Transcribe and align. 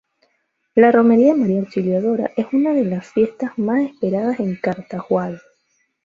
La 0.73 0.91
Romería 0.91 1.35
de 1.35 1.39
María 1.39 1.59
Auxiliadora 1.59 2.31
es 2.35 2.47
una 2.53 2.73
de 2.73 2.85
las 2.85 3.05
fiestas 3.11 3.55
más 3.59 3.83
esperadas 3.83 4.39
en 4.39 4.55
Cartaojal. 4.55 5.39